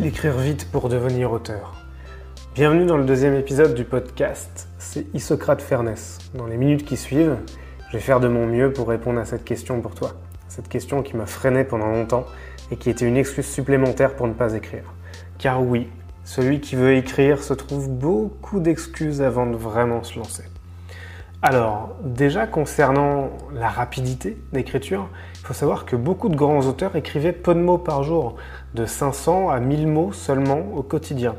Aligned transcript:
d'écrire 0.00 0.36
vite 0.38 0.68
pour 0.72 0.88
devenir 0.88 1.30
auteur? 1.30 1.74
Bienvenue 2.54 2.84
dans 2.84 2.96
le 2.96 3.04
deuxième 3.04 3.34
épisode 3.34 3.74
du 3.74 3.84
podcast. 3.84 4.68
C'est 4.78 5.06
Isocrate 5.14 5.62
Fairness. 5.62 6.18
Dans 6.34 6.46
les 6.46 6.56
minutes 6.56 6.84
qui 6.84 6.96
suivent, 6.96 7.36
je 7.88 7.96
vais 7.96 8.02
faire 8.02 8.18
de 8.18 8.26
mon 8.26 8.46
mieux 8.46 8.72
pour 8.72 8.88
répondre 8.88 9.20
à 9.20 9.24
cette 9.24 9.44
question 9.44 9.80
pour 9.80 9.94
toi. 9.94 10.14
Cette 10.48 10.68
question 10.68 11.02
qui 11.02 11.16
m'a 11.16 11.26
freiné 11.26 11.62
pendant 11.62 11.86
longtemps 11.86 12.26
et 12.72 12.76
qui 12.76 12.90
était 12.90 13.06
une 13.06 13.16
excuse 13.16 13.46
supplémentaire 13.46 14.16
pour 14.16 14.26
ne 14.26 14.32
pas 14.32 14.54
écrire. 14.54 14.94
Car 15.38 15.62
oui, 15.62 15.88
celui 16.24 16.60
qui 16.60 16.74
veut 16.74 16.96
écrire 16.96 17.42
se 17.42 17.54
trouve 17.54 17.88
beaucoup 17.88 18.58
d'excuses 18.58 19.22
avant 19.22 19.46
de 19.46 19.56
vraiment 19.56 20.02
se 20.02 20.18
lancer. 20.18 20.44
Alors, 21.46 21.90
déjà 22.02 22.46
concernant 22.46 23.28
la 23.52 23.68
rapidité 23.68 24.38
d'écriture, 24.54 25.10
il 25.34 25.46
faut 25.46 25.52
savoir 25.52 25.84
que 25.84 25.94
beaucoup 25.94 26.30
de 26.30 26.36
grands 26.36 26.62
auteurs 26.62 26.96
écrivaient 26.96 27.34
peu 27.34 27.52
de 27.52 27.60
mots 27.60 27.76
par 27.76 28.02
jour, 28.02 28.36
de 28.72 28.86
500 28.86 29.50
à 29.50 29.60
1000 29.60 29.86
mots 29.86 30.10
seulement 30.10 30.62
au 30.74 30.82
quotidien. 30.82 31.34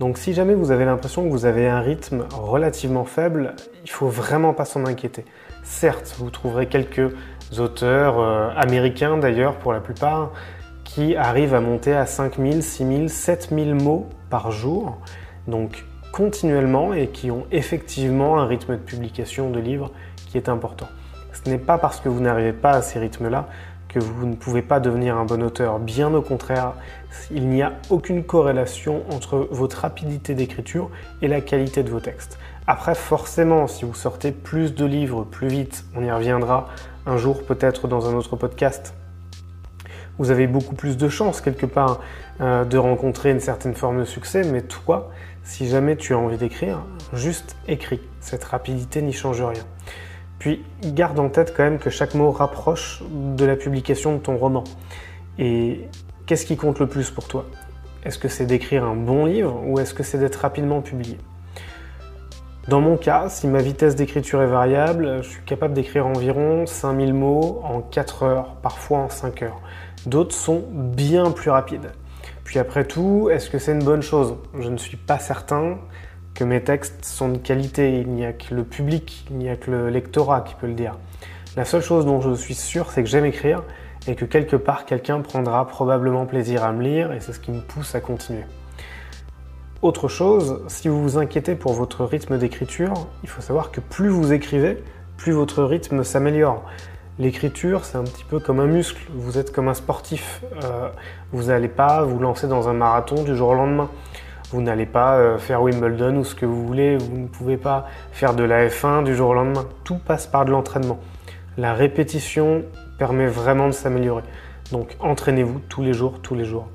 Donc 0.00 0.18
si 0.18 0.34
jamais 0.34 0.54
vous 0.54 0.72
avez 0.72 0.84
l'impression 0.84 1.22
que 1.22 1.28
vous 1.28 1.46
avez 1.46 1.68
un 1.68 1.78
rythme 1.78 2.24
relativement 2.32 3.04
faible, 3.04 3.54
il 3.84 3.90
faut 3.90 4.08
vraiment 4.08 4.52
pas 4.52 4.64
s'en 4.64 4.84
inquiéter. 4.84 5.24
Certes, 5.62 6.16
vous 6.18 6.30
trouverez 6.30 6.66
quelques 6.66 7.12
auteurs 7.56 8.18
euh, 8.18 8.50
américains 8.56 9.16
d'ailleurs 9.16 9.60
pour 9.60 9.72
la 9.72 9.78
plupart 9.78 10.32
qui 10.82 11.14
arrivent 11.14 11.54
à 11.54 11.60
monter 11.60 11.94
à 11.94 12.04
5000, 12.04 12.64
6000, 12.64 13.08
7000 13.08 13.76
mots 13.76 14.08
par 14.28 14.50
jour. 14.50 14.98
Donc 15.46 15.84
continuellement 16.16 16.94
et 16.94 17.08
qui 17.08 17.30
ont 17.30 17.44
effectivement 17.52 18.38
un 18.38 18.46
rythme 18.46 18.72
de 18.72 18.80
publication 18.80 19.50
de 19.50 19.60
livres 19.60 19.90
qui 20.30 20.38
est 20.38 20.48
important. 20.48 20.88
Ce 21.34 21.50
n'est 21.50 21.58
pas 21.58 21.76
parce 21.76 22.00
que 22.00 22.08
vous 22.08 22.20
n'arrivez 22.20 22.54
pas 22.54 22.70
à 22.70 22.80
ces 22.80 22.98
rythmes-là 22.98 23.48
que 23.90 23.98
vous 23.98 24.24
ne 24.24 24.34
pouvez 24.34 24.62
pas 24.62 24.80
devenir 24.80 25.18
un 25.18 25.26
bon 25.26 25.42
auteur. 25.42 25.78
Bien 25.78 26.14
au 26.14 26.22
contraire, 26.22 26.72
il 27.30 27.46
n'y 27.48 27.60
a 27.60 27.74
aucune 27.90 28.24
corrélation 28.24 29.02
entre 29.12 29.46
votre 29.50 29.80
rapidité 29.80 30.34
d'écriture 30.34 30.88
et 31.20 31.28
la 31.28 31.42
qualité 31.42 31.82
de 31.82 31.90
vos 31.90 32.00
textes. 32.00 32.38
Après, 32.66 32.94
forcément, 32.94 33.66
si 33.66 33.84
vous 33.84 33.94
sortez 33.94 34.32
plus 34.32 34.74
de 34.74 34.86
livres 34.86 35.24
plus 35.24 35.48
vite, 35.48 35.84
on 35.94 36.02
y 36.02 36.10
reviendra 36.10 36.68
un 37.04 37.18
jour 37.18 37.42
peut-être 37.42 37.88
dans 37.88 38.08
un 38.08 38.14
autre 38.14 38.36
podcast, 38.36 38.94
vous 40.18 40.30
avez 40.30 40.46
beaucoup 40.46 40.74
plus 40.74 40.96
de 40.96 41.08
chances 41.08 41.40
quelque 41.40 41.66
part 41.66 42.00
euh, 42.40 42.64
de 42.64 42.78
rencontrer 42.78 43.30
une 43.30 43.40
certaine 43.40 43.74
forme 43.74 43.98
de 44.00 44.04
succès, 44.04 44.42
mais 44.44 44.62
toi, 44.62 45.10
si 45.42 45.68
jamais 45.68 45.96
tu 45.96 46.14
as 46.14 46.18
envie 46.18 46.38
d'écrire, 46.38 46.82
juste 47.12 47.56
écris. 47.68 48.00
Cette 48.20 48.44
rapidité 48.44 49.02
n'y 49.02 49.12
change 49.12 49.42
rien. 49.42 49.62
Puis 50.38 50.64
garde 50.82 51.18
en 51.18 51.28
tête 51.28 51.54
quand 51.56 51.64
même 51.64 51.78
que 51.78 51.90
chaque 51.90 52.14
mot 52.14 52.30
rapproche 52.30 53.02
de 53.10 53.44
la 53.44 53.56
publication 53.56 54.14
de 54.14 54.18
ton 54.20 54.36
roman. 54.36 54.64
Et 55.38 55.88
qu'est-ce 56.26 56.46
qui 56.46 56.56
compte 56.56 56.78
le 56.78 56.86
plus 56.86 57.10
pour 57.10 57.28
toi? 57.28 57.46
Est-ce 58.04 58.18
que 58.18 58.28
c'est 58.28 58.46
d'écrire 58.46 58.84
un 58.84 58.96
bon 58.96 59.24
livre 59.24 59.62
ou 59.64 59.78
est-ce 59.80 59.94
que 59.94 60.02
c'est 60.02 60.18
d'être 60.18 60.36
rapidement 60.36 60.80
publié? 60.80 61.18
Dans 62.68 62.80
mon 62.80 62.96
cas, 62.96 63.28
si 63.28 63.46
ma 63.46 63.62
vitesse 63.62 63.94
d'écriture 63.94 64.42
est 64.42 64.48
variable, 64.48 65.22
je 65.22 65.28
suis 65.28 65.42
capable 65.44 65.72
d'écrire 65.72 66.06
environ 66.06 66.66
5000 66.66 67.14
mots 67.14 67.60
en 67.62 67.80
4 67.80 68.22
heures, 68.24 68.56
parfois 68.56 68.98
en 68.98 69.08
5 69.08 69.42
heures. 69.42 69.60
D'autres 70.06 70.34
sont 70.34 70.62
bien 70.72 71.32
plus 71.32 71.50
rapides. 71.50 71.90
Puis 72.44 72.60
après 72.60 72.84
tout, 72.84 73.28
est-ce 73.30 73.50
que 73.50 73.58
c'est 73.58 73.72
une 73.72 73.82
bonne 73.82 74.02
chose? 74.02 74.36
Je 74.58 74.68
ne 74.68 74.76
suis 74.76 74.96
pas 74.96 75.18
certain 75.18 75.78
que 76.32 76.44
mes 76.44 76.62
textes 76.62 77.04
sont 77.04 77.28
de 77.28 77.38
qualité. 77.38 78.00
Il 78.00 78.08
n'y 78.10 78.24
a 78.24 78.32
que 78.32 78.54
le 78.54 78.62
public, 78.62 79.26
il 79.30 79.38
n'y 79.38 79.48
a 79.48 79.56
que 79.56 79.70
le 79.70 79.90
lectorat 79.90 80.42
qui 80.42 80.54
peut 80.54 80.68
le 80.68 80.74
dire. 80.74 80.96
La 81.56 81.64
seule 81.64 81.82
chose 81.82 82.06
dont 82.06 82.20
je 82.20 82.34
suis 82.34 82.54
sûr, 82.54 82.92
c'est 82.92 83.02
que 83.02 83.08
j'aime 83.08 83.24
écrire 83.24 83.64
et 84.06 84.14
que 84.14 84.24
quelque 84.24 84.54
part 84.54 84.84
quelqu'un 84.84 85.20
prendra 85.20 85.66
probablement 85.66 86.24
plaisir 86.26 86.62
à 86.62 86.70
me 86.70 86.82
lire 86.82 87.12
et 87.12 87.18
c'est 87.18 87.32
ce 87.32 87.40
qui 87.40 87.50
me 87.50 87.60
pousse 87.60 87.96
à 87.96 88.00
continuer. 88.00 88.44
Autre 89.82 90.06
chose, 90.06 90.62
si 90.68 90.88
vous 90.88 91.02
vous 91.02 91.18
inquiétez 91.18 91.56
pour 91.56 91.72
votre 91.72 92.04
rythme 92.04 92.38
d'écriture, 92.38 92.94
il 93.24 93.28
faut 93.28 93.42
savoir 93.42 93.72
que 93.72 93.80
plus 93.80 94.08
vous 94.08 94.32
écrivez, 94.32 94.82
plus 95.16 95.32
votre 95.32 95.64
rythme 95.64 96.04
s'améliore. 96.04 96.62
L'écriture, 97.18 97.86
c'est 97.86 97.96
un 97.96 98.04
petit 98.04 98.24
peu 98.24 98.40
comme 98.40 98.60
un 98.60 98.66
muscle. 98.66 99.00
Vous 99.14 99.38
êtes 99.38 99.50
comme 99.50 99.68
un 99.68 99.74
sportif. 99.74 100.42
Euh, 100.62 100.90
vous 101.32 101.44
n'allez 101.44 101.68
pas 101.68 102.02
vous 102.02 102.18
lancer 102.18 102.46
dans 102.46 102.68
un 102.68 102.74
marathon 102.74 103.24
du 103.24 103.34
jour 103.34 103.48
au 103.48 103.54
lendemain. 103.54 103.88
Vous 104.50 104.60
n'allez 104.60 104.84
pas 104.84 105.16
euh, 105.16 105.38
faire 105.38 105.62
Wimbledon 105.62 106.16
ou 106.16 106.24
ce 106.24 106.34
que 106.34 106.44
vous 106.44 106.66
voulez. 106.66 106.98
Vous 106.98 107.16
ne 107.16 107.26
pouvez 107.26 107.56
pas 107.56 107.86
faire 108.12 108.34
de 108.34 108.44
la 108.44 108.68
F1 108.68 109.02
du 109.02 109.14
jour 109.14 109.30
au 109.30 109.34
lendemain. 109.34 109.64
Tout 109.82 109.96
passe 109.96 110.26
par 110.26 110.44
de 110.44 110.50
l'entraînement. 110.50 111.00
La 111.56 111.72
répétition 111.72 112.64
permet 112.98 113.28
vraiment 113.28 113.68
de 113.68 113.72
s'améliorer. 113.72 114.22
Donc 114.70 114.94
entraînez-vous 115.00 115.60
tous 115.70 115.82
les 115.82 115.94
jours, 115.94 116.20
tous 116.20 116.34
les 116.34 116.44
jours. 116.44 116.68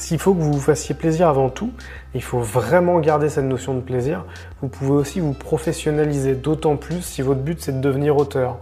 S'il 0.00 0.18
faut 0.18 0.32
que 0.32 0.40
vous 0.40 0.54
vous 0.54 0.60
fassiez 0.60 0.94
plaisir 0.94 1.28
avant 1.28 1.50
tout, 1.50 1.72
il 2.14 2.22
faut 2.22 2.40
vraiment 2.40 3.00
garder 3.00 3.28
cette 3.28 3.44
notion 3.44 3.74
de 3.74 3.80
plaisir. 3.80 4.24
Vous 4.62 4.68
pouvez 4.68 4.92
aussi 4.92 5.20
vous 5.20 5.34
professionnaliser, 5.34 6.34
d'autant 6.34 6.76
plus 6.76 7.02
si 7.02 7.20
votre 7.20 7.42
but 7.42 7.60
c'est 7.60 7.72
de 7.72 7.82
devenir 7.82 8.16
auteur. 8.16 8.56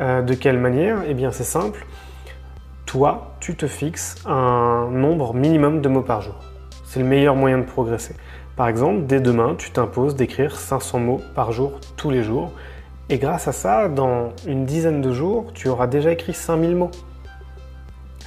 Euh, 0.00 0.22
de 0.22 0.32
quelle 0.34 0.58
manière? 0.58 0.98
Eh 1.08 1.14
bien 1.14 1.32
c'est 1.32 1.42
simple. 1.42 1.84
Toi, 2.86 3.34
tu 3.40 3.56
te 3.56 3.66
fixes 3.66 4.14
un 4.26 4.86
nombre 4.92 5.34
minimum 5.34 5.80
de 5.80 5.88
mots 5.88 6.02
par 6.02 6.22
jour. 6.22 6.36
C'est 6.84 7.00
le 7.00 7.06
meilleur 7.06 7.34
moyen 7.34 7.58
de 7.58 7.64
progresser. 7.64 8.14
Par 8.54 8.68
exemple, 8.68 9.06
dès 9.06 9.18
demain, 9.18 9.56
tu 9.58 9.72
t'imposes 9.72 10.14
d'écrire 10.14 10.54
500 10.54 11.00
mots 11.00 11.20
par 11.34 11.50
jour 11.50 11.80
tous 11.96 12.10
les 12.10 12.22
jours. 12.22 12.52
Et 13.08 13.18
grâce 13.18 13.48
à 13.48 13.52
ça, 13.52 13.88
dans 13.88 14.28
une 14.46 14.64
dizaine 14.66 15.00
de 15.00 15.10
jours, 15.10 15.46
tu 15.52 15.66
auras 15.66 15.88
déjà 15.88 16.12
écrit 16.12 16.32
5000 16.32 16.76
mots. 16.76 16.92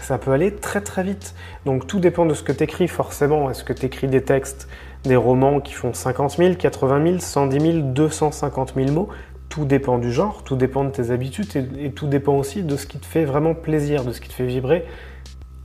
Ça 0.10 0.18
peut 0.18 0.32
aller 0.32 0.56
très 0.56 0.82
très 0.82 1.04
vite. 1.04 1.36
Donc 1.68 1.86
tout 1.86 2.00
dépend 2.00 2.26
de 2.26 2.34
ce 2.34 2.42
que 2.42 2.52
tu 2.52 2.64
écris 2.64 2.88
forcément. 2.88 3.52
Est-ce 3.52 3.64
que 3.64 3.74
tu 3.74 3.86
écris 3.86 4.08
des 4.08 4.24
textes, 4.24 4.68
des 5.04 5.16
romans 5.16 5.60
qui 5.60 5.74
font 5.74 5.94
50 5.94 6.32
000, 6.32 6.56
80 6.56 7.06
000, 7.06 7.20
110 7.20 7.60
000, 7.60 7.78
250 7.90 8.74
000 8.76 8.92
mots? 8.92 9.10
Tout 9.50 9.66
dépend 9.66 10.00
du 10.00 10.12
genre, 10.12 10.44
tout 10.44 10.56
dépend 10.56 10.84
de 10.84 10.90
tes 10.90 11.12
habitudes 11.12 11.46
et, 11.78 11.92
tout 11.92 12.08
dépend 12.08 12.34
aussi 12.40 12.64
de 12.64 12.76
ce 12.76 12.88
qui 12.88 12.98
te 12.98 13.06
fait 13.06 13.24
vraiment 13.24 13.54
plaisir, 13.54 14.04
de 14.04 14.12
ce 14.12 14.20
qui 14.20 14.30
te 14.30 14.34
fait 14.34 14.48
vibrer 14.48 14.84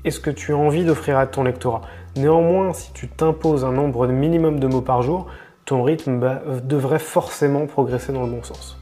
et 0.05 0.10
ce 0.10 0.21
que 0.21 0.28
tu 0.28 0.53
as 0.53 0.59
envie 0.59 0.84
d'offrir 0.84 1.16
à 1.16 1.26
ton 1.26 1.43
lectorat. 1.43 1.81
Néanmoins, 2.16 2.75
si 2.75 2.93
tu 2.93 3.09
t'imposes 3.09 3.65
un 3.65 3.72
nombre 3.72 4.06
minimum 4.09 4.61
de 4.61 4.66
mots 4.66 4.82
par 4.82 5.00
jour, 5.00 5.26
ton 5.65 5.82
rythme 5.82 6.21
bah, 6.21 6.43
devrait 6.65 6.99
forcément 6.99 7.65
progresser 7.65 8.12
dans 8.12 8.25
le 8.25 8.31
bon 8.31 8.43
sens. 8.43 8.78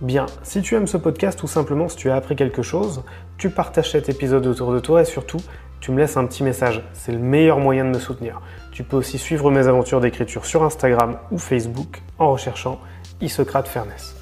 Bien, 0.00 0.24
si 0.42 0.62
tu 0.62 0.76
aimes 0.76 0.86
ce 0.86 0.96
podcast 0.96 1.42
ou 1.42 1.46
simplement 1.46 1.88
si 1.90 1.96
tu 1.96 2.10
as 2.10 2.16
appris 2.16 2.34
quelque 2.34 2.62
chose, 2.62 3.02
tu 3.36 3.50
partages 3.50 3.90
cet 3.90 4.08
épisode 4.08 4.46
autour 4.46 4.72
de 4.72 4.80
toi 4.80 5.02
et 5.02 5.04
surtout, 5.04 5.40
tu 5.80 5.92
me 5.92 5.98
laisses 5.98 6.16
un 6.16 6.24
petit 6.24 6.42
message. 6.42 6.82
C'est 6.94 7.12
le 7.12 7.18
meilleur 7.18 7.58
moyen 7.58 7.84
de 7.84 7.90
me 7.90 7.98
soutenir. 7.98 8.40
Tu 8.72 8.82
peux 8.82 8.96
aussi 8.96 9.18
suivre 9.18 9.50
mes 9.50 9.66
aventures 9.66 10.00
d'écriture 10.00 10.46
sur 10.46 10.62
Instagram 10.62 11.18
ou 11.30 11.36
Facebook 11.36 12.00
en 12.18 12.32
recherchant 12.32 12.80
Isocrate 13.20 13.68
Fairness. 13.68 14.19